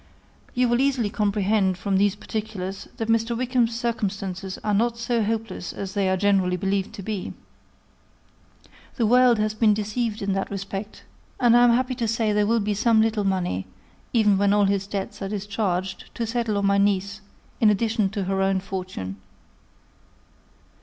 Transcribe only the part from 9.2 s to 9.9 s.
has been